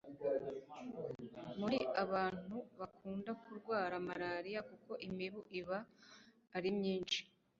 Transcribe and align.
muyi, 1.57 1.79
abantu 2.03 2.55
bakunda 2.79 3.31
kurwara 3.41 3.95
malariya 4.07 4.61
kuko 4.69 4.91
imibu 5.07 5.41
iba 5.59 5.77
ari 6.57 6.69
myinshi 6.79 7.19